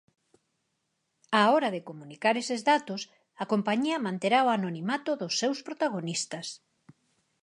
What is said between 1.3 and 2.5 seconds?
Á hora de comunicar